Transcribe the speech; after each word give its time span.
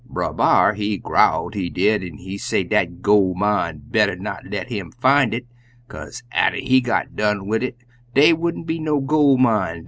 Brer 0.09 0.33
B'ar, 0.33 0.73
he 0.73 0.97
growled, 0.97 1.53
he 1.53 1.69
did, 1.69 2.01
an' 2.03 2.17
say 2.39 2.63
dat 2.63 2.85
de 2.87 2.91
gol' 3.03 3.35
mine 3.35 3.83
better 3.85 4.15
not 4.15 4.47
let 4.49 4.69
him 4.69 4.91
fin' 4.99 5.31
it, 5.31 5.45
kaze 5.89 6.23
atter 6.31 6.57
he 6.57 6.81
got 6.81 7.15
done 7.15 7.45
wid 7.45 7.61
it, 7.61 7.77
dey 8.15 8.33
won't 8.33 8.65
be 8.65 8.79
no 8.79 8.99
gol' 8.99 9.37
mine 9.37 9.73
dar. 9.75 9.79